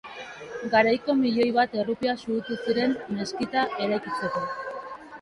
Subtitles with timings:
[0.71, 4.47] Garaiko milioi bat errupia xahutu ziren meskita eraikitzeko.